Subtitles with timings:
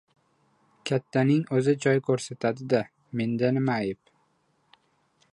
[0.89, 2.81] "Kattaning o‘zi joy ko‘rsatdi-da,
[3.21, 4.11] menda nima ayb".